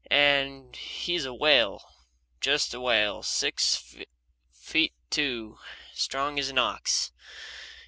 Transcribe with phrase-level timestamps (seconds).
[0.09, 1.87] And he's a whale,
[2.39, 3.17] just a whale.
[3.21, 3.95] He's six
[4.51, 5.59] feet two,
[5.91, 7.11] and strong as an ox.